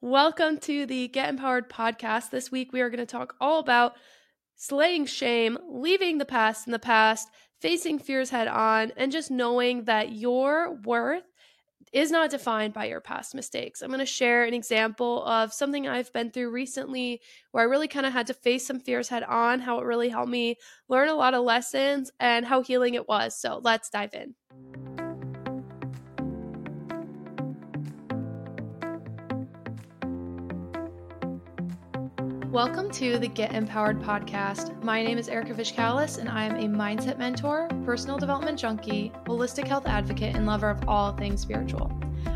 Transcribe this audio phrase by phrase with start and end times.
[0.00, 2.30] Welcome to the Get Empowered podcast.
[2.30, 3.96] This week we are going to talk all about
[4.54, 7.28] slaying shame, leaving the past in the past,
[7.60, 11.24] facing fears head on, and just knowing that your worth
[11.92, 13.82] is not defined by your past mistakes.
[13.82, 17.20] I'm going to share an example of something I've been through recently
[17.50, 20.10] where I really kind of had to face some fears head on, how it really
[20.10, 20.58] helped me
[20.88, 23.36] learn a lot of lessons, and how healing it was.
[23.36, 24.36] So let's dive in.
[32.52, 34.82] Welcome to the Get Empowered podcast.
[34.82, 39.68] My name is Erika Vichcales, and I am a mindset mentor, personal development junkie, holistic
[39.68, 41.92] health advocate, and lover of all things spiritual.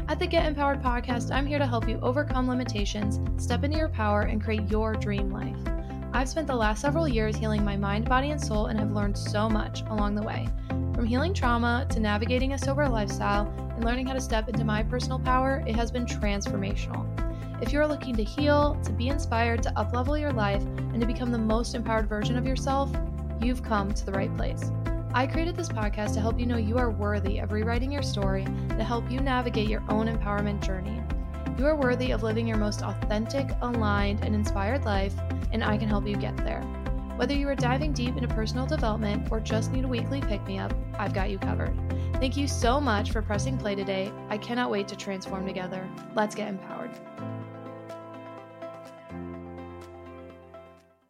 [0.09, 3.89] At the Get Empowered podcast, I'm here to help you overcome limitations, step into your
[3.89, 5.57] power, and create your dream life.
[6.13, 9.17] I've spent the last several years healing my mind, body, and soul, and have learned
[9.17, 10.47] so much along the way.
[10.95, 14.83] From healing trauma to navigating a sober lifestyle and learning how to step into my
[14.83, 17.22] personal power, it has been transformational.
[17.63, 21.07] If you are looking to heal, to be inspired, to uplevel your life, and to
[21.07, 22.91] become the most empowered version of yourself,
[23.41, 24.73] you've come to the right place.
[25.15, 28.45] I created this podcast to help you know you are worthy of rewriting your story
[28.71, 31.01] to help you navigate your own empowerment journey.
[31.57, 35.15] You are worthy of living your most authentic, aligned, and inspired life,
[35.53, 36.63] and I can help you get there.
[37.15, 40.59] Whether you are diving deep into personal development or just need a weekly pick me
[40.59, 41.79] up, I've got you covered.
[42.15, 44.11] Thank you so much for pressing play today.
[44.31, 45.89] I cannot wait to transform together.
[46.17, 46.91] Let's get empowered.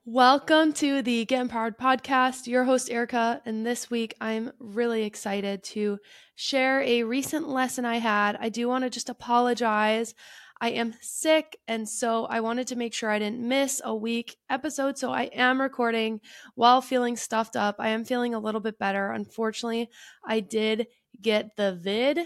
[0.05, 2.49] Welcome to the Get Empowered podcast.
[2.49, 3.41] Your host, Erika.
[3.47, 6.01] And this week, I'm really excited to
[6.35, 8.37] share a recent lesson I had.
[8.41, 10.17] I do want to just apologize.
[10.61, 14.37] I am sick, and so I wanted to make sure I didn't miss a week
[14.51, 14.99] episode.
[14.99, 16.21] So I am recording
[16.57, 17.77] while feeling stuffed up.
[17.79, 19.13] I am feeling a little bit better.
[19.13, 19.89] Unfortunately,
[20.27, 20.89] I did
[21.21, 22.19] get the vid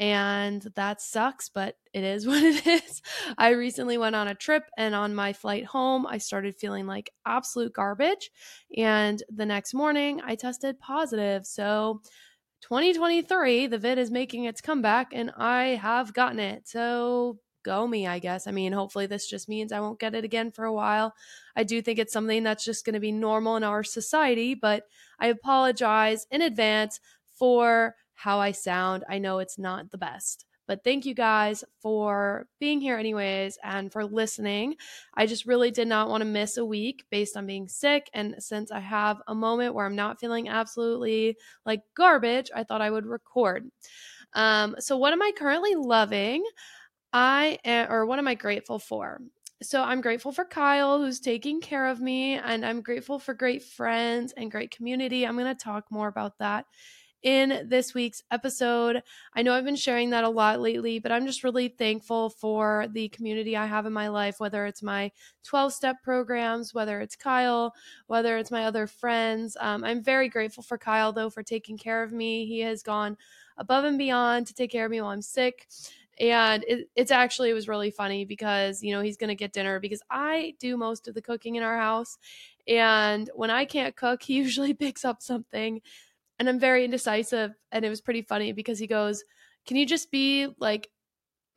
[0.00, 3.02] and that sucks, but it is what it is.
[3.36, 7.10] I recently went on a trip, and on my flight home, I started feeling like
[7.26, 8.30] absolute garbage.
[8.76, 11.46] And the next morning, I tested positive.
[11.46, 12.00] So,
[12.62, 16.66] 2023, the vid is making its comeback, and I have gotten it.
[16.66, 18.46] So, go me, I guess.
[18.46, 21.12] I mean, hopefully, this just means I won't get it again for a while.
[21.54, 24.84] I do think it's something that's just going to be normal in our society, but
[25.18, 27.00] I apologize in advance
[27.38, 29.02] for how I sound.
[29.08, 30.44] I know it's not the best.
[30.68, 34.76] But thank you guys for being here, anyways, and for listening.
[35.14, 38.08] I just really did not want to miss a week based on being sick.
[38.14, 42.82] And since I have a moment where I'm not feeling absolutely like garbage, I thought
[42.82, 43.68] I would record.
[44.34, 46.44] Um, so, what am I currently loving?
[47.12, 49.20] I am, or what am I grateful for?
[49.62, 53.64] So, I'm grateful for Kyle, who's taking care of me, and I'm grateful for great
[53.64, 55.26] friends and great community.
[55.26, 56.66] I'm going to talk more about that
[57.22, 59.02] in this week's episode.
[59.34, 62.86] I know I've been sharing that a lot lately, but I'm just really thankful for
[62.90, 65.12] the community I have in my life, whether it's my
[65.44, 67.74] 12 step programs, whether it's Kyle,
[68.06, 69.56] whether it's my other friends.
[69.60, 72.46] Um, I'm very grateful for Kyle, though, for taking care of me.
[72.46, 73.16] He has gone
[73.58, 75.68] above and beyond to take care of me while I'm sick.
[76.18, 79.54] And it, it's actually, it was really funny because, you know, he's going to get
[79.54, 82.18] dinner because I do most of the cooking in our house.
[82.68, 85.80] And when I can't cook, he usually picks up something
[86.40, 87.52] and I'm very indecisive.
[87.72, 89.24] And it was pretty funny because he goes,
[89.68, 90.90] Can you just be like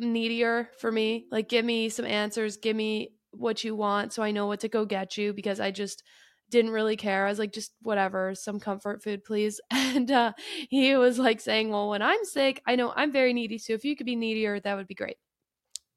[0.02, 1.28] needier for me?
[1.32, 4.70] Like, give me some answers, give me what you want so I know what to
[4.70, 6.04] go get you because I just
[6.50, 7.26] didn't really care.
[7.26, 9.60] I was like, just whatever, some comfort food, please.
[9.72, 10.34] And uh,
[10.70, 13.60] he was like saying, Well, when I'm sick, I know I'm very needy.
[13.60, 15.18] So if you could be needier, that would be great.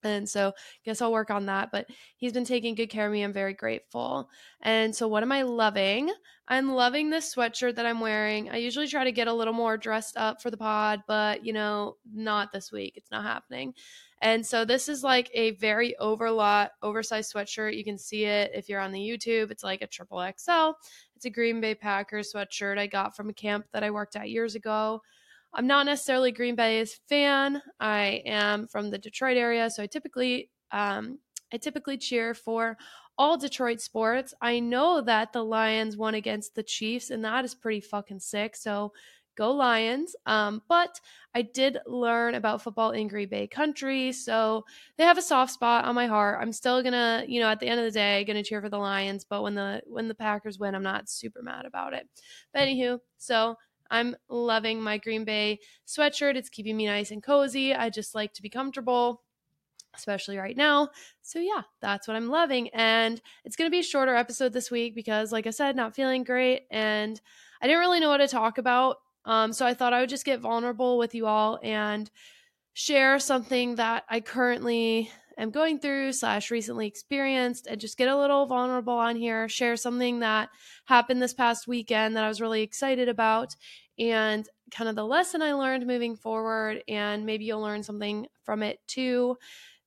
[0.02, 0.52] And so,
[0.84, 1.70] guess I'll work on that.
[1.72, 1.86] But
[2.16, 3.22] he's been taking good care of me.
[3.22, 4.28] I'm very grateful.
[4.60, 6.12] And so, what am I loving?
[6.48, 8.50] I'm loving this sweatshirt that I'm wearing.
[8.50, 11.52] I usually try to get a little more dressed up for the pod, but you
[11.52, 12.94] know, not this week.
[12.96, 13.74] It's not happening.
[14.22, 17.76] And so, this is like a very overlot, oversized sweatshirt.
[17.76, 19.50] You can see it if you're on the YouTube.
[19.50, 20.72] It's like a triple XL.
[21.16, 24.30] It's a Green Bay Packers sweatshirt I got from a camp that I worked at
[24.30, 25.02] years ago.
[25.54, 27.62] I'm not necessarily Green Bay's fan.
[27.80, 31.18] I am from the Detroit area, so I typically um,
[31.52, 32.76] I typically cheer for
[33.18, 34.34] all Detroit sports.
[34.40, 38.56] I know that the Lions won against the Chiefs, and that is pretty fucking sick.
[38.56, 38.92] So
[39.36, 40.16] go Lions.
[40.26, 41.00] Um, but
[41.34, 44.64] I did learn about football in Green Bay country, so
[44.96, 46.38] they have a soft spot on my heart.
[46.40, 48.78] I'm still gonna, you know, at the end of the day, gonna cheer for the
[48.78, 49.24] Lions.
[49.24, 52.08] But when the when the Packers win, I'm not super mad about it.
[52.52, 53.56] But anywho, so
[53.90, 56.36] I'm loving my Green Bay sweatshirt.
[56.36, 57.74] It's keeping me nice and cozy.
[57.74, 59.22] I just like to be comfortable,
[59.94, 60.90] especially right now.
[61.22, 62.68] So, yeah, that's what I'm loving.
[62.70, 65.94] And it's going to be a shorter episode this week because, like I said, not
[65.94, 66.62] feeling great.
[66.70, 67.20] And
[67.60, 68.96] I didn't really know what to talk about.
[69.24, 72.10] Um, so, I thought I would just get vulnerable with you all and
[72.74, 75.10] share something that I currently
[75.42, 79.76] am going through slash recently experienced and just get a little vulnerable on here share
[79.76, 80.48] something that
[80.86, 83.54] happened this past weekend that i was really excited about
[83.98, 88.62] and kind of the lesson i learned moving forward and maybe you'll learn something from
[88.62, 89.36] it too.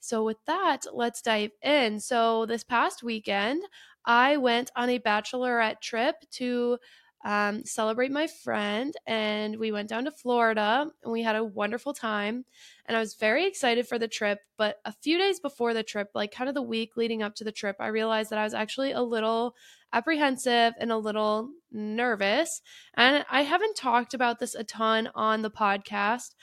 [0.01, 1.99] So with that let's dive in.
[1.99, 3.63] So this past weekend
[4.05, 6.77] i went on a bachelorette trip to
[7.25, 11.93] um, celebrate my friend and we went down to Florida and we had a wonderful
[11.93, 12.45] time.
[12.85, 14.39] And I was very excited for the trip.
[14.57, 17.43] But a few days before the trip, like kind of the week leading up to
[17.43, 19.55] the trip, I realized that I was actually a little
[19.91, 22.61] apprehensive and a little nervous.
[22.93, 26.35] And I haven't talked about this a ton on the podcast,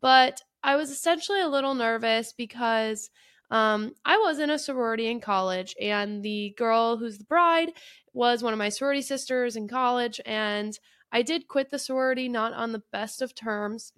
[0.00, 3.10] but I was essentially a little nervous because.
[3.50, 7.72] Um, I was in a sorority in college, and the girl who's the bride
[8.14, 10.78] was one of my sorority sisters in college, and
[11.12, 13.92] I did quit the sorority not on the best of terms.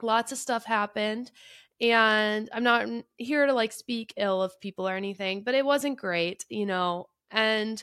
[0.00, 1.32] Lots of stuff happened,
[1.80, 2.86] and I'm not
[3.16, 7.08] here to like speak ill of people or anything, but it wasn't great, you know.
[7.30, 7.82] And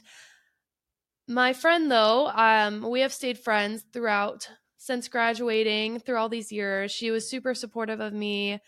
[1.27, 6.91] my friend, though, um, we have stayed friends throughout since graduating through all these years.
[6.91, 8.59] She was super supportive of me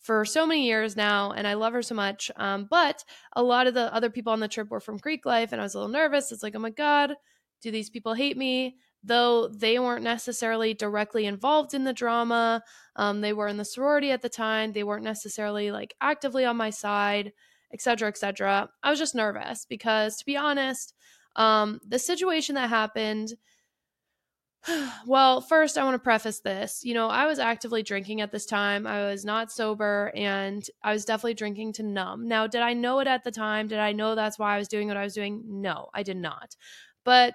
[0.00, 2.30] for so many years now, and I love her so much.
[2.36, 3.04] Um, but
[3.36, 5.64] a lot of the other people on the trip were from Greek life, and I
[5.64, 6.32] was a little nervous.
[6.32, 7.14] It's like, oh my God,
[7.62, 8.76] do these people hate me?
[9.04, 12.62] Though they weren't necessarily directly involved in the drama,
[12.96, 14.72] um, they were in the sorority at the time.
[14.72, 17.32] They weren't necessarily like actively on my side,
[17.72, 18.68] etc., etc.
[18.82, 20.94] I was just nervous because, to be honest,
[21.36, 23.34] um, the situation that happened
[25.06, 26.84] well, first, I want to preface this.
[26.84, 28.86] You know, I was actively drinking at this time.
[28.86, 32.28] I was not sober and I was definitely drinking to numb.
[32.28, 33.68] Now, did I know it at the time?
[33.68, 35.42] Did I know that's why I was doing what I was doing?
[35.46, 36.56] No, I did not.
[37.04, 37.34] But,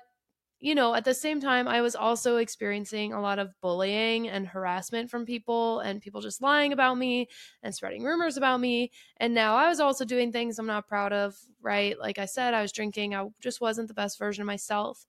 [0.60, 4.48] you know, at the same time, I was also experiencing a lot of bullying and
[4.48, 7.28] harassment from people and people just lying about me
[7.64, 8.92] and spreading rumors about me.
[9.18, 12.00] And now I was also doing things I'm not proud of, right?
[12.00, 13.16] Like I said, I was drinking.
[13.16, 15.06] I just wasn't the best version of myself.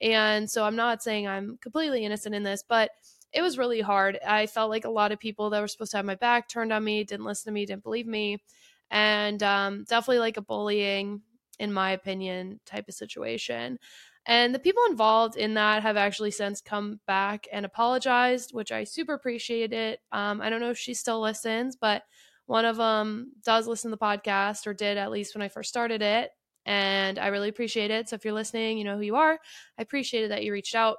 [0.00, 2.90] And so I'm not saying I'm completely innocent in this, but
[3.32, 4.18] it was really hard.
[4.26, 6.72] I felt like a lot of people that were supposed to have my back turned
[6.72, 8.42] on me, didn't listen to me, didn't believe me.
[8.90, 11.20] And um, definitely like a bullying,
[11.58, 13.78] in my opinion, type of situation.
[14.24, 18.84] And the people involved in that have actually since come back and apologized, which I
[18.84, 20.00] super appreciate it.
[20.12, 22.02] Um, I don't know if she still listens, but
[22.46, 25.68] one of them does listen to the podcast or did at least when I first
[25.68, 26.30] started it
[26.68, 28.08] and I really appreciate it.
[28.08, 29.40] So if you're listening, you know who you are.
[29.78, 30.98] I appreciated that you reached out.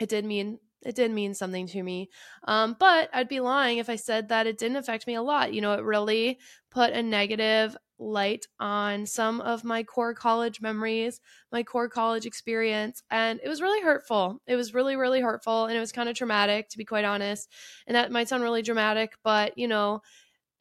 [0.00, 2.08] It did mean it did mean something to me.
[2.44, 5.52] Um, but I'd be lying if I said that it didn't affect me a lot.
[5.52, 6.38] You know, it really
[6.70, 11.20] put a negative light on some of my core college memories,
[11.52, 14.40] my core college experience, and it was really hurtful.
[14.46, 17.52] It was really, really hurtful, and it was kind of traumatic, to be quite honest.
[17.86, 20.00] And that might sound really dramatic, but you know,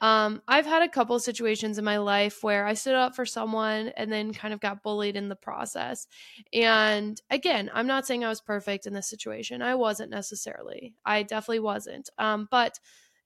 [0.01, 3.89] um, I've had a couple situations in my life where I stood up for someone
[3.97, 6.07] and then kind of got bullied in the process.
[6.53, 9.61] And again, I'm not saying I was perfect in this situation.
[9.61, 10.93] I wasn't necessarily.
[11.05, 12.09] I definitely wasn't.
[12.17, 12.79] Um, but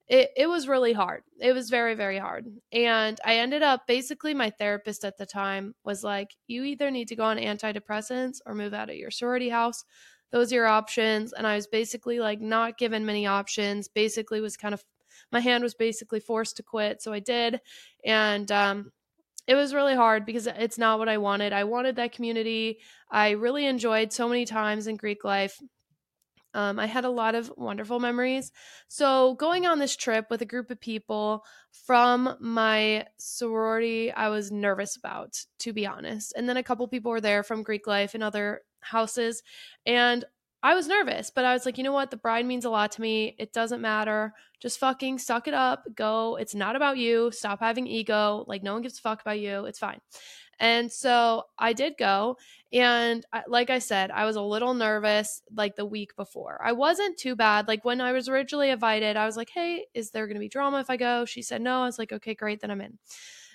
[0.08, 1.22] it, it was really hard.
[1.40, 2.46] It was very, very hard.
[2.72, 7.08] And I ended up basically, my therapist at the time was like, you either need
[7.08, 9.84] to go on antidepressants or move out of your sorority house.
[10.30, 11.32] Those are your options.
[11.32, 14.84] And I was basically like not given many options, basically, was kind of
[15.32, 17.02] my hand was basically forced to quit.
[17.02, 17.60] So I did.
[18.04, 18.92] And um,
[19.46, 21.52] it was really hard because it's not what I wanted.
[21.52, 22.78] I wanted that community.
[23.10, 25.60] I really enjoyed so many times in Greek life.
[26.54, 28.52] Um, I had a lot of wonderful memories.
[28.86, 34.52] So, going on this trip with a group of people from my sorority, I was
[34.52, 36.32] nervous about, to be honest.
[36.36, 39.42] And then a couple people were there from Greek life and other houses.
[39.84, 40.24] And
[40.64, 42.10] I was nervous, but I was like, you know what?
[42.10, 43.36] The bride means a lot to me.
[43.38, 44.32] It doesn't matter.
[44.60, 45.84] Just fucking suck it up.
[45.94, 46.36] Go.
[46.36, 47.30] It's not about you.
[47.32, 48.46] Stop having ego.
[48.48, 49.66] Like, no one gives a fuck about you.
[49.66, 50.00] It's fine.
[50.58, 52.38] And so I did go.
[52.72, 56.58] And I, like I said, I was a little nervous like the week before.
[56.64, 57.68] I wasn't too bad.
[57.68, 60.48] Like when I was originally invited, I was like, hey, is there going to be
[60.48, 61.26] drama if I go?
[61.26, 61.82] She said no.
[61.82, 62.62] I was like, okay, great.
[62.62, 62.98] Then I'm in.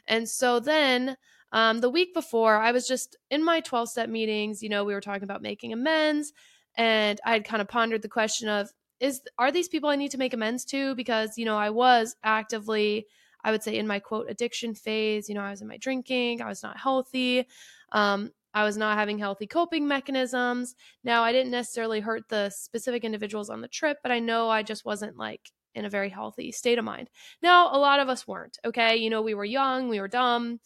[0.07, 1.17] And so then
[1.51, 4.61] um, the week before, I was just in my 12 step meetings.
[4.61, 6.33] You know, we were talking about making amends
[6.79, 8.71] and I had kind of pondered the question of
[9.01, 10.95] is are these people I need to make amends to?
[10.95, 13.05] Because you know I was actively
[13.43, 16.41] I would say in my quote addiction phase you know I was in my drinking
[16.41, 17.45] I was not healthy
[17.91, 20.75] um, I was not having healthy coping mechanisms.
[21.03, 24.63] Now I didn't necessarily hurt the specific individuals on the trip but I know I
[24.63, 27.09] just wasn't like in a very healthy state of mind.
[27.43, 28.95] Now a lot of us weren't okay?
[28.95, 30.61] You know we were young we were dumb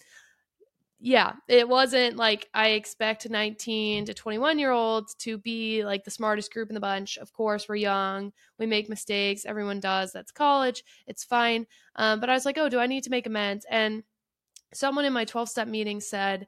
[1.06, 6.12] yeah, it wasn't like I expect 19 to 21 year olds to be like the
[6.12, 7.18] smartest group in the bunch.
[7.18, 10.14] Of course, we're young, we make mistakes, everyone does.
[10.14, 11.68] That's college, it's fine.
[11.98, 13.66] Um, but I was like, oh, do I need to make amends?
[13.70, 14.04] And
[14.74, 16.48] someone in my 12 step meeting said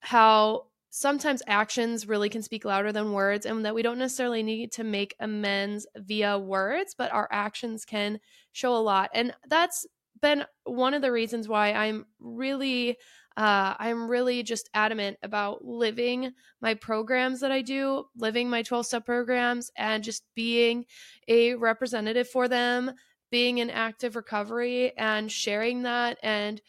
[0.00, 4.72] how sometimes actions really can speak louder than words and that we don't necessarily need
[4.72, 8.18] to make amends via words but our actions can
[8.52, 9.86] show a lot and that's
[10.22, 12.96] been one of the reasons why i'm really
[13.38, 18.86] uh, i'm really just adamant about living my programs that i do living my 12
[18.86, 20.84] step programs and just being
[21.28, 22.92] a representative for them
[23.30, 26.62] being in active recovery and sharing that and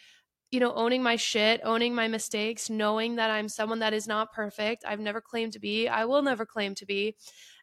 [0.51, 4.33] you know, owning my shit, owning my mistakes, knowing that I'm someone that is not
[4.33, 4.83] perfect.
[4.87, 5.87] I've never claimed to be.
[5.87, 7.15] I will never claim to be.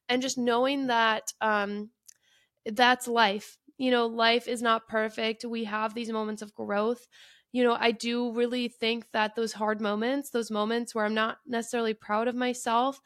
[0.08, 1.90] And just knowing that um
[2.66, 3.58] that's life.
[3.78, 5.44] You know, life is not perfect.
[5.44, 7.06] We have these moments of growth.
[7.56, 11.38] You know, I do really think that those hard moments, those moments where I'm not
[11.46, 13.00] necessarily proud of myself,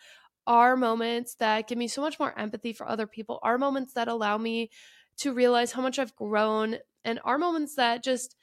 [0.44, 4.08] are moments that give me so much more empathy for other people, are moments that
[4.08, 4.70] allow me
[5.18, 8.34] to realize how much I've grown, and are moments that just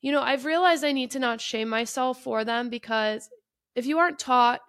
[0.00, 3.28] you know, I've realized I need to not shame myself for them because
[3.74, 4.60] if you aren't taught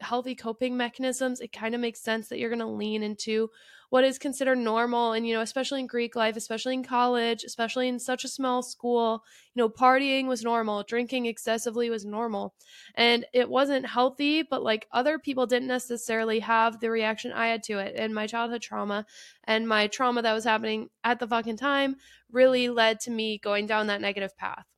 [0.00, 3.50] healthy coping mechanisms, it kind of makes sense that you're going to lean into
[3.90, 5.12] what is considered normal.
[5.12, 8.62] And, you know, especially in Greek life, especially in college, especially in such a small
[8.62, 12.54] school, you know, partying was normal, drinking excessively was normal.
[12.94, 17.64] And it wasn't healthy, but like other people didn't necessarily have the reaction I had
[17.64, 17.94] to it.
[17.96, 19.06] And my childhood trauma
[19.44, 21.96] and my trauma that was happening at the fucking time
[22.30, 24.69] really led to me going down that negative path.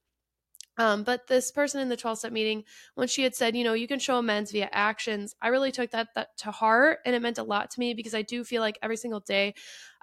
[0.78, 2.64] Um, but this person in the 12 step meeting,
[2.94, 5.90] when she had said, you know, you can show amends via actions, I really took
[5.90, 7.00] that, that to heart.
[7.04, 9.54] And it meant a lot to me because I do feel like every single day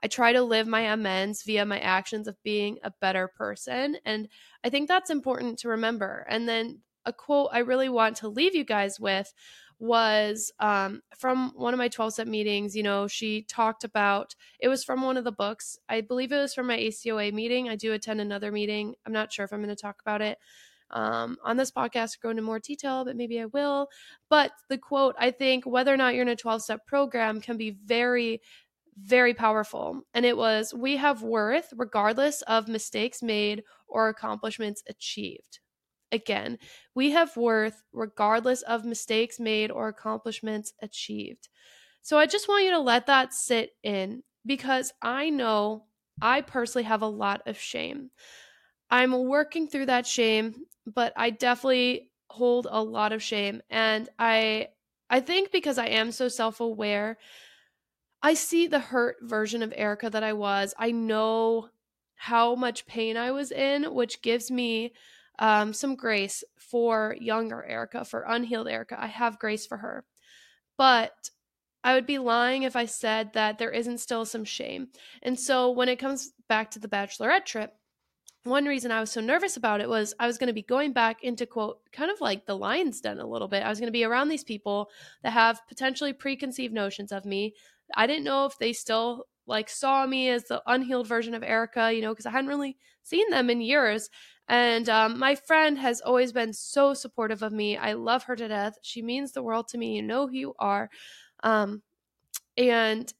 [0.03, 3.97] I try to live my amends via my actions of being a better person.
[4.05, 4.29] And
[4.63, 6.25] I think that's important to remember.
[6.29, 9.33] And then a quote I really want to leave you guys with
[9.79, 12.75] was um, from one of my 12 step meetings.
[12.75, 15.79] You know, she talked about it was from one of the books.
[15.87, 17.69] I believe it was from my ACOA meeting.
[17.69, 18.95] I do attend another meeting.
[19.05, 20.37] I'm not sure if I'm going to talk about it
[20.91, 23.89] um, on this podcast, go into more detail, but maybe I will.
[24.29, 27.57] But the quote, I think, whether or not you're in a 12 step program can
[27.57, 28.41] be very,
[28.97, 30.01] very powerful.
[30.13, 35.59] And it was, we have worth regardless of mistakes made or accomplishments achieved.
[36.11, 36.57] Again,
[36.95, 41.49] we have worth regardless of mistakes made or accomplishments achieved.
[42.01, 45.85] So I just want you to let that sit in because I know
[46.21, 48.09] I personally have a lot of shame.
[48.89, 54.69] I'm working through that shame, but I definitely hold a lot of shame and I
[55.09, 57.17] I think because I am so self-aware,
[58.21, 60.73] I see the hurt version of Erika that I was.
[60.77, 61.69] I know
[62.15, 64.93] how much pain I was in, which gives me
[65.39, 69.01] um, some grace for younger Erika, for unhealed Erika.
[69.01, 70.05] I have grace for her.
[70.77, 71.13] But
[71.83, 74.89] I would be lying if I said that there isn't still some shame.
[75.21, 77.73] And so when it comes back to the bachelorette trip,
[78.43, 80.93] one reason I was so nervous about it was I was going to be going
[80.93, 83.63] back into quote, kind of like the lion's den a little bit.
[83.63, 84.89] I was going to be around these people
[85.23, 87.53] that have potentially preconceived notions of me.
[87.95, 91.91] I didn't know if they still like saw me as the unhealed version of Erika,
[91.91, 94.09] you know, because I hadn't really seen them in years.
[94.47, 97.75] And um, my friend has always been so supportive of me.
[97.75, 98.77] I love her to death.
[98.81, 99.95] She means the world to me.
[99.95, 100.89] You know who you are.
[101.43, 101.81] Um,
[102.57, 103.11] and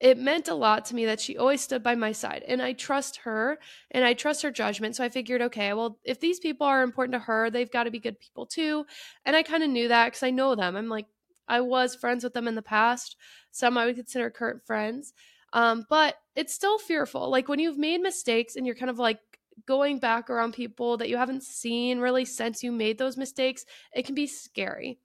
[0.00, 2.72] it meant a lot to me that she always stood by my side and i
[2.72, 3.58] trust her
[3.90, 7.12] and i trust her judgment so i figured okay well if these people are important
[7.12, 8.84] to her they've got to be good people too
[9.24, 11.06] and i kind of knew that because i know them i'm like
[11.48, 13.16] i was friends with them in the past
[13.50, 15.12] some i would consider current friends
[15.52, 19.18] um, but it's still fearful like when you've made mistakes and you're kind of like
[19.66, 23.64] going back around people that you haven't seen really since you made those mistakes
[23.94, 24.98] it can be scary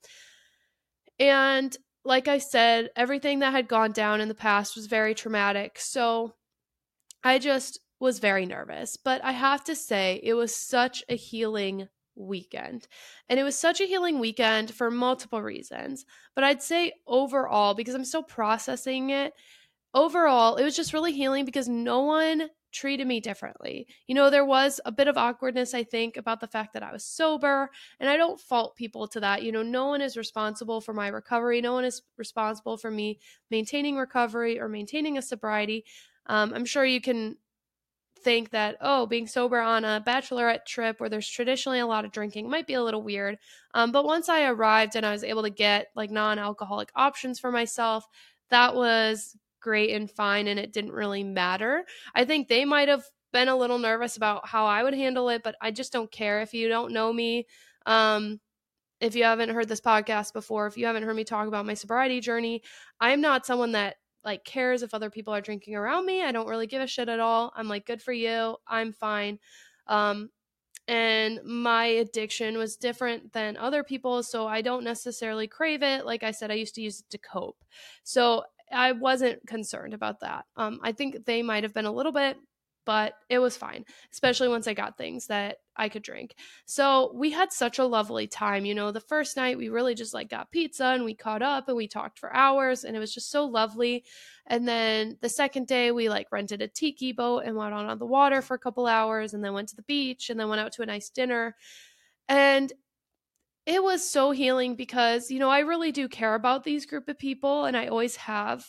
[1.20, 1.76] and
[2.06, 5.80] like I said, everything that had gone down in the past was very traumatic.
[5.80, 6.36] So
[7.24, 8.96] I just was very nervous.
[8.96, 12.88] But I have to say, it was such a healing weekend.
[13.28, 16.06] And it was such a healing weekend for multiple reasons.
[16.36, 19.34] But I'd say overall, because I'm still processing it,
[19.96, 23.88] overall, it was just really healing because no one treated me differently.
[24.06, 26.92] You know, there was a bit of awkwardness, I think, about the fact that I
[26.92, 27.72] was sober,
[28.02, 29.44] and I don't fault people to that.
[29.44, 33.20] You know, no one is responsible for my recovery, no one is responsible for me
[33.50, 35.86] maintaining recovery or maintaining a sobriety.
[36.28, 37.38] Um, I'm sure you can
[38.20, 42.12] think that oh being sober on a bachelorette trip where there's traditionally a lot of
[42.12, 43.38] drinking might be a little weird
[43.76, 47.52] um, but once i arrived and i was able to get like non-alcoholic options for
[47.52, 48.08] myself
[48.50, 51.84] that was great and fine and it didn't really matter.
[52.14, 53.04] I think they might have
[53.34, 56.42] been a little nervous about how I would handle it, but I just don't care
[56.44, 57.48] if you don't know me.
[57.88, 58.40] Um,
[59.02, 61.74] if you haven't heard this podcast before, if you haven't heard me talk about my
[61.74, 62.62] sobriety journey,
[63.02, 66.24] I'm not someone that like cares if other people are drinking around me.
[66.24, 67.52] I don't really give a shit at all.
[67.56, 68.58] I'm like, good for you.
[68.68, 69.40] I'm fine.
[69.88, 70.30] Um,
[70.88, 76.24] and my addiction was different than other people's so i don't necessarily crave it like
[76.24, 77.58] i said i used to use it to cope
[78.04, 82.12] so i wasn't concerned about that um, i think they might have been a little
[82.12, 82.38] bit
[82.86, 86.36] but it was fine, especially once I got things that I could drink.
[86.66, 88.64] So we had such a lovely time.
[88.66, 91.68] You know, the first night we really just like got pizza and we caught up
[91.68, 94.06] and we talked for hours and it was just so lovely.
[94.46, 97.98] And then the second day we like rented a tiki boat and went on, on
[97.98, 100.62] the water for a couple hours and then went to the beach and then went
[100.62, 101.56] out to a nice dinner.
[102.30, 102.72] And
[103.66, 107.18] it was so healing because, you know, I really do care about these group of
[107.18, 108.66] people and I always have.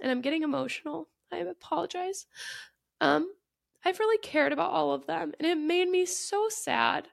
[0.00, 1.08] And I'm getting emotional.
[1.32, 2.26] I apologize.
[3.00, 3.32] Um,
[3.84, 7.08] I've really cared about all of them, and it made me so sad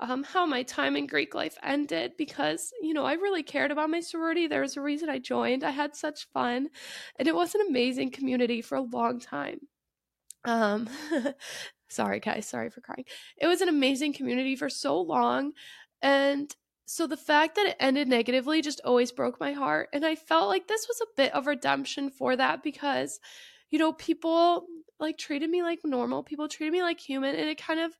[0.00, 3.90] um, how my time in Greek life ended because, you know, I really cared about
[3.90, 4.46] my sorority.
[4.46, 5.62] There was a reason I joined.
[5.62, 6.68] I had such fun,
[7.18, 9.60] and it was an amazing community for a long time.
[10.44, 10.88] Um,
[11.88, 13.04] sorry, guys, sorry for crying.
[13.38, 15.52] It was an amazing community for so long,
[16.04, 16.54] and
[16.86, 19.88] so the fact that it ended negatively just always broke my heart.
[19.94, 23.20] And I felt like this was a bit of redemption for that because,
[23.70, 24.66] you know, people
[25.00, 26.22] like treated me like normal.
[26.22, 27.92] People treated me like human and it kind of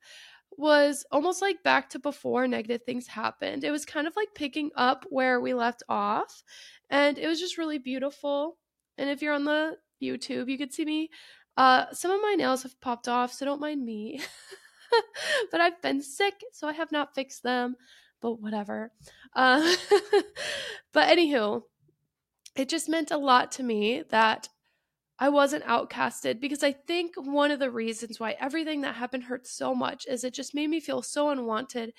[0.55, 3.63] was almost like back to before negative things happened.
[3.63, 6.43] It was kind of like picking up where we left off
[6.91, 8.57] and it was just really beautiful.
[8.99, 11.09] And if you're on the YouTube, you could see me
[11.57, 14.21] uh some of my nails have popped off, so don't mind me.
[15.51, 17.75] but I've been sick, so I have not fixed them.
[18.21, 18.91] But whatever.
[19.35, 19.75] Uh,
[20.93, 21.63] but anywho,
[22.55, 24.47] it just meant a lot to me that
[25.17, 29.47] I wasn't outcasted because I think one of the reasons why everything that happened hurt
[29.47, 31.93] so much is it just made me feel so unwanted,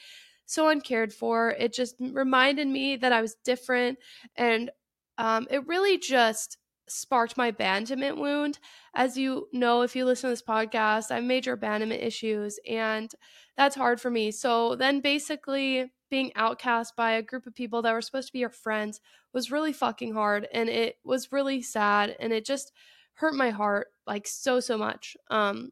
[0.45, 1.51] so uncared for.
[1.51, 3.99] It just reminded me that I was different
[4.37, 4.71] and
[5.19, 8.59] um, it really just sparked my abandonment wound.
[8.95, 13.13] As you know, if you listen to this podcast, I have major abandonment issues and
[13.57, 14.31] that's hard for me.
[14.31, 18.39] So then basically being outcast by a group of people that were supposed to be
[18.39, 19.01] your friends
[19.33, 22.73] was really fucking hard and it was really sad and it just
[23.15, 25.71] hurt my heart like so so much um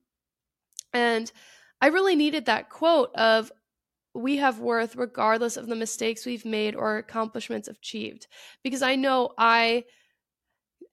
[0.93, 1.31] and
[1.81, 3.53] i really needed that quote of
[4.15, 8.27] we have worth regardless of the mistakes we've made or accomplishments achieved
[8.63, 9.85] because i know i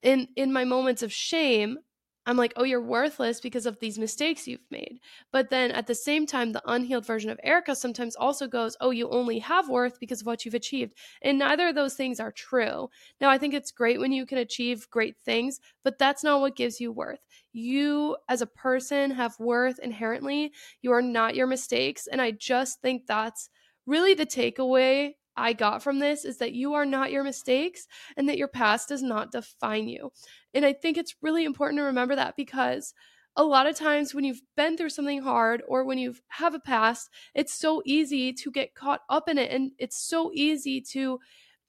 [0.01, 1.77] in in my moments of shame
[2.25, 4.99] I'm like, oh, you're worthless because of these mistakes you've made.
[5.31, 8.91] But then at the same time, the unhealed version of Erika sometimes also goes, oh,
[8.91, 10.93] you only have worth because of what you've achieved.
[11.23, 12.89] And neither of those things are true.
[13.19, 16.55] Now, I think it's great when you can achieve great things, but that's not what
[16.55, 17.25] gives you worth.
[17.53, 20.51] You, as a person, have worth inherently.
[20.83, 22.05] You are not your mistakes.
[22.05, 23.49] And I just think that's
[23.87, 28.27] really the takeaway I got from this is that you are not your mistakes and
[28.27, 30.11] that your past does not define you.
[30.53, 32.93] And I think it's really important to remember that because
[33.35, 36.59] a lot of times when you've been through something hard or when you have a
[36.59, 39.51] past, it's so easy to get caught up in it.
[39.51, 41.19] And it's so easy to,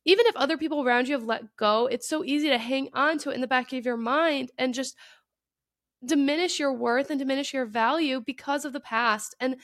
[0.05, 3.19] even if other people around you have let go, it's so easy to hang on
[3.19, 4.97] to it in the back of your mind and just
[6.05, 9.37] diminish your worth and diminish your value because of the past.
[9.39, 9.57] And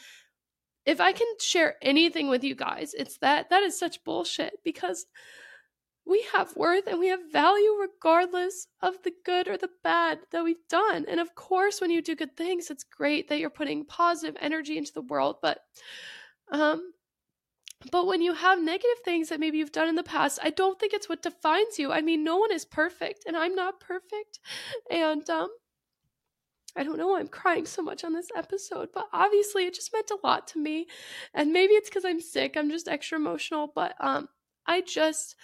[0.88, 5.04] if I can share anything with you guys, it's that that is such bullshit because
[6.06, 10.42] we have worth and we have value regardless of the good or the bad that
[10.42, 11.04] we've done.
[11.06, 14.78] And of course, when you do good things, it's great that you're putting positive energy
[14.78, 15.58] into the world, but
[16.52, 16.92] um
[17.92, 20.80] but when you have negative things that maybe you've done in the past, I don't
[20.80, 21.92] think it's what defines you.
[21.92, 24.40] I mean, no one is perfect and I'm not perfect.
[24.90, 25.50] And um
[26.78, 29.92] I don't know why I'm crying so much on this episode, but obviously it just
[29.92, 30.86] meant a lot to me.
[31.34, 34.28] And maybe it's cuz I'm sick, I'm just extra emotional, but um
[34.66, 35.36] I just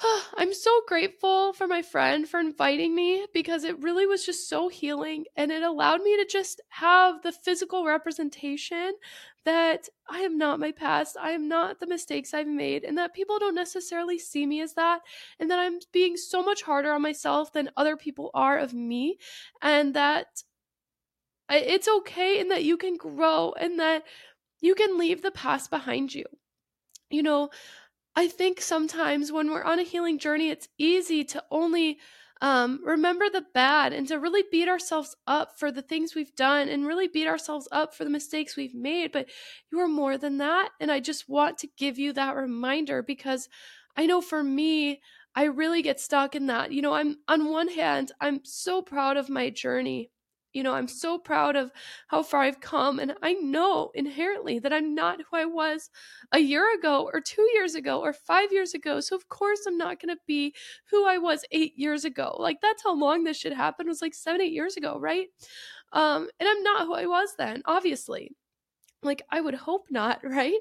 [0.36, 4.68] I'm so grateful for my friend for inviting me because it really was just so
[4.68, 8.92] healing and it allowed me to just have the physical representation
[9.48, 13.14] that I am not my past, I am not the mistakes I've made, and that
[13.14, 15.00] people don't necessarily see me as that,
[15.40, 19.16] and that I'm being so much harder on myself than other people are of me,
[19.62, 20.26] and that
[21.48, 24.04] it's okay and that you can grow and that
[24.60, 26.26] you can leave the past behind you.
[27.08, 27.48] You know,
[28.14, 32.00] I think sometimes when we're on a healing journey, it's easy to only
[32.40, 36.68] um, remember the bad and to really beat ourselves up for the things we've done
[36.68, 39.12] and really beat ourselves up for the mistakes we've made.
[39.12, 39.28] But
[39.72, 40.70] you are more than that.
[40.80, 43.48] And I just want to give you that reminder because
[43.96, 45.00] I know for me,
[45.34, 46.72] I really get stuck in that.
[46.72, 50.10] You know, I'm on one hand, I'm so proud of my journey
[50.58, 51.70] you know, I'm so proud of
[52.08, 52.98] how far I've come.
[52.98, 55.88] And I know inherently that I'm not who I was
[56.32, 58.98] a year ago or two years ago or five years ago.
[58.98, 60.52] So, of course, I'm not going to be
[60.90, 62.34] who I was eight years ago.
[62.40, 65.28] Like, that's how long this shit happened was like seven, eight years ago, right?
[65.92, 68.32] Um, and I'm not who I was then, obviously.
[69.02, 70.58] Like, I would hope not, right?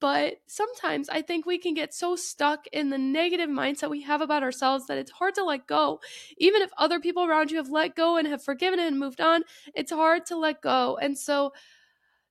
[0.00, 4.20] But sometimes I think we can get so stuck in the negative mindset we have
[4.20, 6.00] about ourselves that it's hard to let go.
[6.36, 9.42] Even if other people around you have let go and have forgiven and moved on,
[9.74, 10.98] it's hard to let go.
[11.00, 11.52] And so,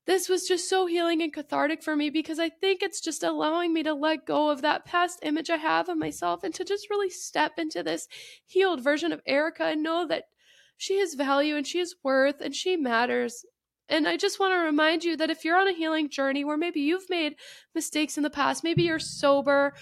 [0.07, 3.73] this was just so healing and cathartic for me because I think it's just allowing
[3.73, 6.89] me to let go of that past image I have of myself and to just
[6.89, 8.07] really step into this
[8.45, 10.29] healed version of Erika and know that
[10.77, 13.45] she has value and she is worth and she matters.
[13.89, 16.58] And I just want to remind you that if you're on a healing journey where
[16.58, 17.36] maybe you've made
[17.73, 19.73] mistakes in the past, maybe you're sober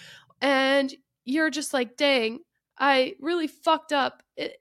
[0.41, 2.39] and you're just like, dang,
[2.77, 4.21] I really fucked up.
[4.37, 4.57] It,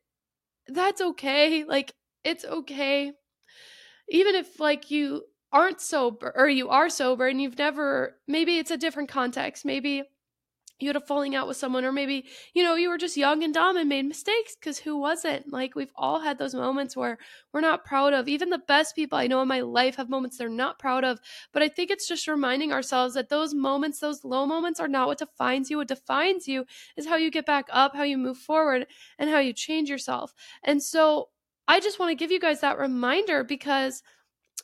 [0.67, 1.65] that's okay.
[1.65, 1.93] Like,
[2.25, 3.13] it's okay.
[4.09, 8.73] Even if, like, you aren't sober or you are sober and you've never maybe it's
[8.73, 10.03] a different context maybe
[10.81, 13.43] you had a falling out with someone or maybe you know you were just young
[13.45, 15.53] and dumb and made mistakes because who wasn't?
[15.53, 17.19] Like we've all had those moments where
[17.53, 20.37] we're not proud of even the best people i know in my life have moments
[20.37, 21.21] they're not proud of
[21.53, 25.07] but i think it's just reminding ourselves that those moments those low moments are not
[25.07, 25.79] what defines you.
[25.79, 26.65] What defines you
[26.97, 28.87] is how you get back up how you move forward
[29.19, 30.33] and how you change yourself.
[30.63, 31.29] And so
[31.69, 34.03] i just want to give you guys that reminder because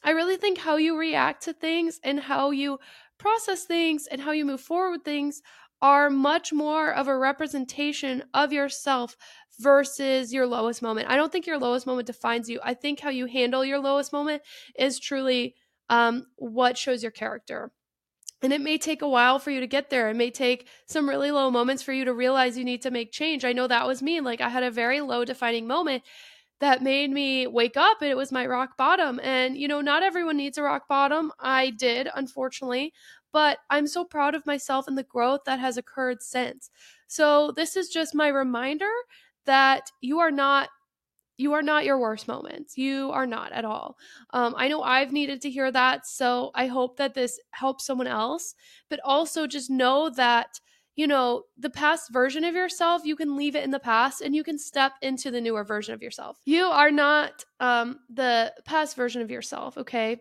[0.03, 2.79] I really think how you react to things and how you
[3.19, 5.43] process things and how you move forward with things
[5.83, 9.17] are much more of a representation of yourself
[9.59, 11.09] versus your lowest moment.
[11.09, 12.61] I don't think your lowest moment defines you.
[12.63, 14.43] I think how you handle your lowest moment
[14.79, 15.55] is truly
[15.89, 17.73] um, what shows your character.
[18.43, 20.09] And it may take a while for you to get there.
[20.09, 23.13] It may take some really low moments for you to realize you need to make
[23.13, 23.45] change.
[23.45, 24.21] I know that was me.
[24.21, 26.03] Like I had a very low defining moment
[26.61, 29.21] that made me wake up and it was my rock bottom.
[29.23, 31.33] And you know not everyone needs a rock bottom.
[31.41, 32.93] I did unfortunately
[33.33, 36.71] but i'm so proud of myself and the growth that has occurred since.
[37.07, 38.91] So this is just my reminder
[39.47, 40.69] that you are not
[41.39, 42.77] you are not your worst moments.
[42.77, 43.97] You are not at all.
[44.31, 48.07] Um, i know i've needed to hear that so i hope that this helps someone
[48.07, 48.55] else
[48.91, 50.61] but also just know that
[51.01, 54.37] you know, the past version of yourself, you can leave it in the past and
[54.37, 56.37] you can step into the newer version of yourself.
[56.45, 60.21] You are not um, the past version of yourself, okay?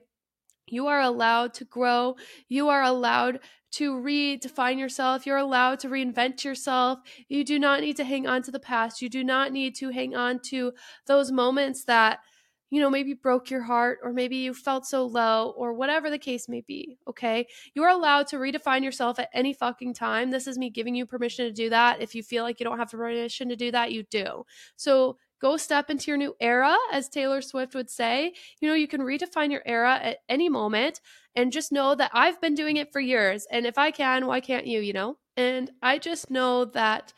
[0.69, 2.15] You are allowed to grow.
[2.47, 5.25] You are allowed to redefine yourself.
[5.25, 6.99] You're allowed to reinvent yourself.
[7.27, 9.01] You do not need to hang on to the past.
[9.01, 10.71] You do not need to hang on to
[11.07, 12.19] those moments that
[12.69, 16.17] you know, maybe broke your heart or maybe you felt so low or whatever the
[16.17, 17.47] case may be, okay?
[17.73, 20.31] You are allowed to redefine yourself at any fucking time.
[20.31, 22.01] This is me giving you permission to do that.
[22.01, 24.45] If you feel like you don't have permission to do that, you do.
[24.75, 28.33] So go step into your new era, as Taylor Swift would say.
[28.61, 31.01] You know, you can redefine your era at any moment
[31.35, 33.47] and just know that I've been doing it for years.
[33.49, 35.17] And if I can, why can't you, you know?
[35.37, 37.13] And I just know that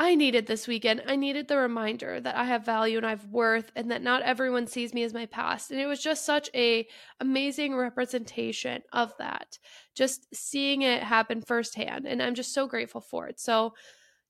[0.00, 1.02] I needed this weekend.
[1.08, 4.22] I needed the reminder that I have value and I have worth and that not
[4.22, 5.72] everyone sees me as my past.
[5.72, 6.86] And it was just such a
[7.18, 9.58] amazing representation of that.
[9.96, 13.40] Just seeing it happen firsthand and I'm just so grateful for it.
[13.40, 13.74] So,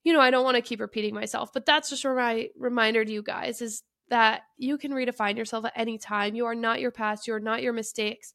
[0.05, 3.13] you know, I don't want to keep repeating myself, but that's just my reminder to
[3.13, 6.35] you guys is that you can redefine yourself at any time.
[6.35, 8.33] You are not your past, you are not your mistakes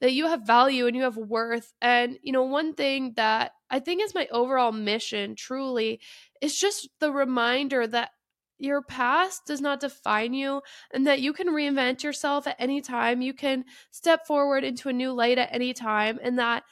[0.00, 1.72] that you have value and you have worth.
[1.80, 6.00] And, you know, one thing that I think is my overall mission truly
[6.40, 8.10] is just the reminder that
[8.58, 13.22] your past does not define you and that you can reinvent yourself at any time.
[13.22, 16.64] You can step forward into a new light at any time and that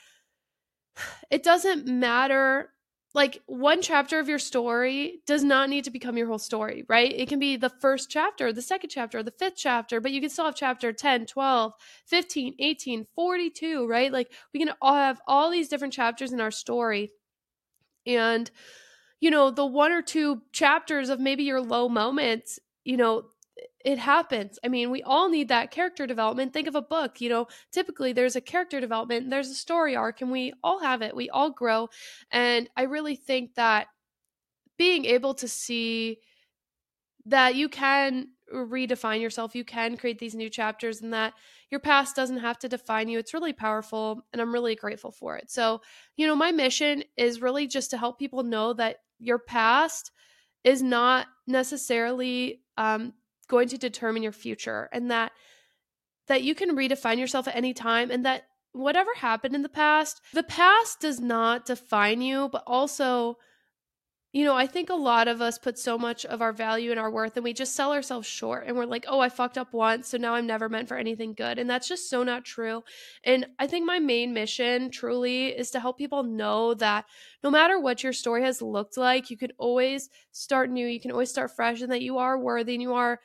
[1.31, 2.71] it doesn't matter
[3.17, 7.11] like one chapter of your story does not need to become your whole story, right?
[7.11, 10.29] It can be the first chapter, the second chapter, the fifth chapter, but you can
[10.29, 11.73] still have chapter 10, 12,
[12.05, 14.13] 15, 18, 42, right?
[14.13, 17.11] Like we can all have all these different chapters in our story.
[18.07, 18.51] And,
[19.19, 23.31] you know, the one or two chapters of maybe your low moments, you know,
[23.87, 24.59] it happens.
[24.65, 26.53] I mean, we all need that character development.
[26.53, 30.21] Think of a book, you know, typically there's a character development, there's a story arc,
[30.21, 31.15] and we all have it.
[31.15, 31.89] We all grow.
[32.33, 33.87] And I really think that
[34.77, 36.19] being able to see
[37.27, 41.35] that you can redefine yourself, you can create these new chapters, and that
[41.71, 43.21] your past doesn't have to define you.
[43.21, 45.49] It's really powerful, and I'm really grateful for it.
[45.49, 45.81] So,
[46.17, 50.11] you know, my mission is really just to help people know that your past
[50.65, 53.13] is not necessarily um,
[53.49, 55.33] going to determine your future and that
[56.29, 60.21] that you can redefine yourself at any time and that whatever happened in the past
[60.33, 63.37] the past does not define you but also
[64.37, 67.01] you know, I think a lot of us put so much of our value and
[67.01, 69.73] our worth and we just sell ourselves short and we're like, oh, I fucked up
[69.73, 71.59] once, so now I'm never meant for anything good.
[71.59, 72.85] And that's just so not true.
[73.25, 77.07] And I think my main mission truly is to help people know that
[77.43, 81.13] no matter what your story has looked like, you can always start new, you can
[81.13, 83.21] always start fresh, and that you are worthy and you are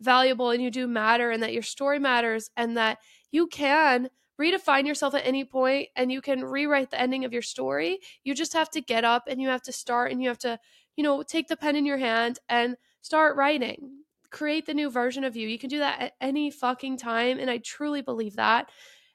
[0.00, 2.96] valuable and you do matter and that your story matters and that
[3.30, 4.08] you can
[4.40, 7.98] redefine yourself at any point and you can rewrite the ending of your story.
[8.24, 10.58] You just have to get up and you have to start and you have to,
[10.96, 14.02] you know, take the pen in your hand and start writing.
[14.30, 15.46] Create the new version of you.
[15.46, 17.38] You can do that at any fucking time.
[17.38, 18.70] And I truly believe that.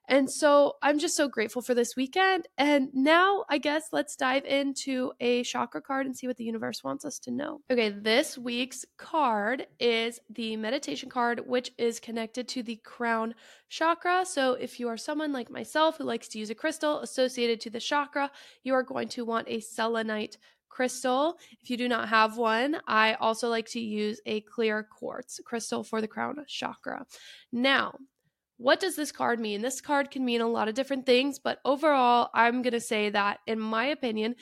[0.10, 2.48] And so I'm just so grateful for this weekend.
[2.58, 6.84] And now I guess let's dive into a chakra card and see what the universe
[6.84, 7.62] wants us to know.
[7.70, 13.36] Okay, this week's card is the meditation card, which is connected to the crown
[13.70, 14.26] chakra.
[14.26, 17.70] So if you are someone like myself who likes to use a crystal associated to
[17.70, 18.32] the chakra,
[18.64, 20.38] you are going to want a selenite
[20.70, 21.38] crystal.
[21.62, 25.84] If you do not have one, I also like to use a clear quartz crystal
[25.84, 27.06] for the crown chakra.
[27.52, 27.96] Now,
[28.60, 29.62] what does this card mean?
[29.62, 33.10] This card can mean a lot of different things, but overall, I'm going to say
[33.10, 34.36] that, in my opinion,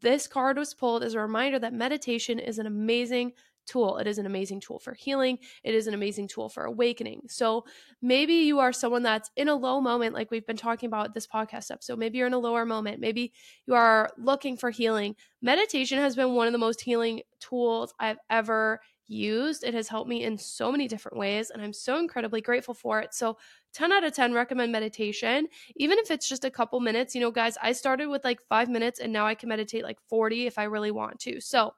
[0.00, 3.32] this card was pulled as a reminder that meditation is an amazing
[3.66, 3.96] tool.
[3.96, 5.38] It is an amazing tool for healing.
[5.64, 7.22] It is an amazing tool for awakening.
[7.28, 7.64] So
[8.00, 11.26] maybe you are someone that's in a low moment, like we've been talking about this
[11.26, 11.98] podcast episode.
[11.98, 13.00] Maybe you're in a lower moment.
[13.00, 13.32] Maybe
[13.66, 15.16] you are looking for healing.
[15.42, 19.64] Meditation has been one of the most healing tools I've ever used.
[19.64, 23.00] It has helped me in so many different ways, and I'm so incredibly grateful for
[23.00, 23.14] it.
[23.14, 23.36] So,
[23.72, 27.14] 10 out of 10 recommend meditation, even if it's just a couple minutes.
[27.14, 29.98] You know, guys, I started with like five minutes, and now I can meditate like
[30.08, 31.40] 40 if I really want to.
[31.40, 31.74] So,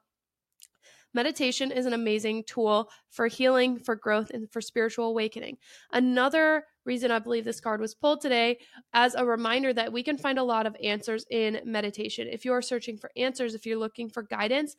[1.13, 5.57] meditation is an amazing tool for healing, for growth, and for spiritual awakening.
[5.91, 8.59] Another reason I believe this card was pulled today
[8.93, 12.27] as a reminder that we can find a lot of answers in meditation.
[12.31, 14.75] If you are searching for answers, if you're looking for guidance,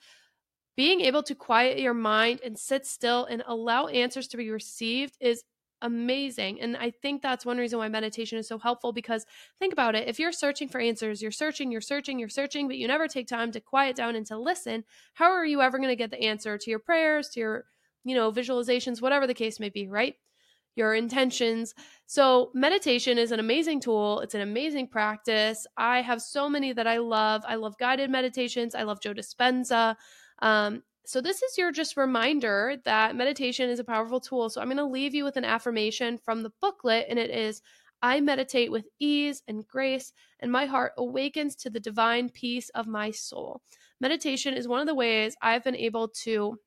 [0.78, 5.16] being able to quiet your mind and sit still and allow answers to be received
[5.20, 5.42] is
[5.82, 6.60] amazing.
[6.60, 9.26] And I think that's one reason why meditation is so helpful because
[9.58, 10.06] think about it.
[10.06, 13.26] If you're searching for answers, you're searching, you're searching, you're searching, but you never take
[13.26, 16.22] time to quiet down and to listen, how are you ever going to get the
[16.22, 17.64] answer to your prayers, to your,
[18.04, 20.14] you know, visualizations, whatever the case may be, right?
[20.76, 21.74] Your intentions.
[22.06, 24.20] So, meditation is an amazing tool.
[24.20, 25.66] It's an amazing practice.
[25.76, 27.42] I have so many that I love.
[27.48, 28.76] I love guided meditations.
[28.76, 29.96] I love Joe Dispenza.
[30.40, 34.50] Um, so, this is your just reminder that meditation is a powerful tool.
[34.50, 37.62] So, I'm going to leave you with an affirmation from the booklet, and it is
[38.02, 42.86] I meditate with ease and grace, and my heart awakens to the divine peace of
[42.86, 43.62] my soul.
[44.00, 46.58] Meditation is one of the ways I've been able to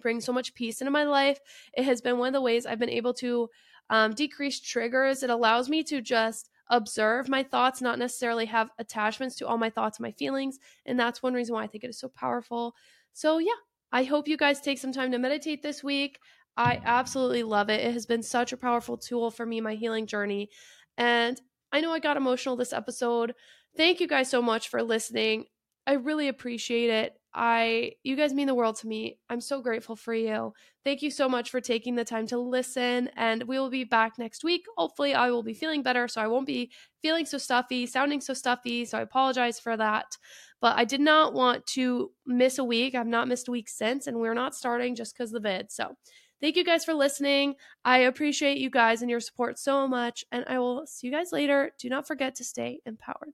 [0.00, 1.40] bring so much peace into my life.
[1.72, 3.48] It has been one of the ways I've been able to
[3.90, 5.22] um, decrease triggers.
[5.22, 9.70] It allows me to just observe my thoughts, not necessarily have attachments to all my
[9.70, 10.58] thoughts and my feelings.
[10.84, 12.74] And that's one reason why I think it is so powerful.
[13.12, 13.52] So, yeah,
[13.92, 16.18] I hope you guys take some time to meditate this week.
[16.56, 17.80] I absolutely love it.
[17.80, 20.50] It has been such a powerful tool for me, my healing journey.
[20.96, 21.40] And
[21.72, 23.34] I know I got emotional this episode.
[23.76, 25.46] Thank you guys so much for listening.
[25.86, 27.17] I really appreciate it.
[27.38, 29.18] I you guys mean the world to me.
[29.30, 30.52] I'm so grateful for you.
[30.84, 34.18] Thank you so much for taking the time to listen and we will be back
[34.18, 34.64] next week.
[34.76, 38.34] Hopefully I will be feeling better so I won't be feeling so stuffy, sounding so
[38.34, 40.16] stuffy, so I apologize for that.
[40.60, 42.96] But I did not want to miss a week.
[42.96, 45.70] I've not missed a week since, and we're not starting just because the vid.
[45.70, 45.96] So
[46.40, 47.54] thank you guys for listening.
[47.84, 50.24] I appreciate you guys and your support so much.
[50.32, 51.70] And I will see you guys later.
[51.78, 53.32] Do not forget to stay empowered.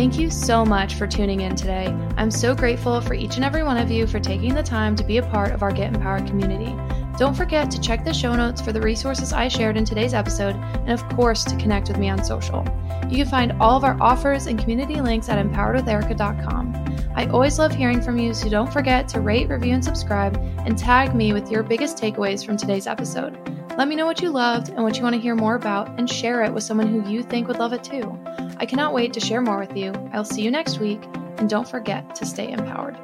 [0.00, 1.94] Thank you so much for tuning in today.
[2.16, 5.04] I'm so grateful for each and every one of you for taking the time to
[5.04, 6.74] be a part of our Get Empowered community.
[7.18, 10.56] Don't forget to check the show notes for the resources I shared in today's episode,
[10.56, 12.64] and of course, to connect with me on social.
[13.10, 17.12] You can find all of our offers and community links at empoweredwitherika.com.
[17.14, 20.78] I always love hearing from you, so don't forget to rate, review, and subscribe, and
[20.78, 23.36] tag me with your biggest takeaways from today's episode.
[23.76, 26.08] Let me know what you loved and what you want to hear more about, and
[26.08, 28.18] share it with someone who you think would love it too.
[28.60, 29.90] I cannot wait to share more with you.
[30.12, 31.02] I'll see you next week,
[31.38, 32.98] and don't forget to stay empowered.